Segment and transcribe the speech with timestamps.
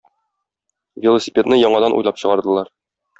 [1.05, 2.73] Велосипедны яңадан уйлап чыгардылар!